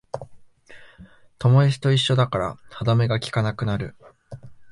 [1.37, 3.95] 友達と一緒だから歯止めがきかなくなる